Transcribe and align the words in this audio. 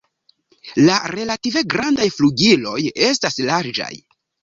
La 0.87 0.95
relative 1.17 1.63
grandaj 1.75 2.09
flugiloj 2.17 2.77
estas 3.13 3.43
larĝaj. 3.53 3.97